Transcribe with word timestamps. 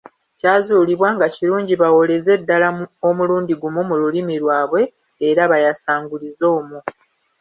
Kyazuulibwa 0.39 1.09
nga 1.15 1.27
kirungi 1.35 1.73
balowooleze 1.81 2.31
ddala 2.41 2.67
omulundi 3.09 3.53
gumu 3.61 3.81
mu 3.89 3.95
lulimi 4.01 4.35
lwabwe 4.43 4.81
era 5.29 5.41
baayasangulize 5.51 6.45
omwo. 6.57 6.79